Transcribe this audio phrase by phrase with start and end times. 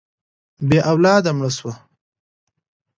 [0.67, 1.73] بې اولاده مړه شوه.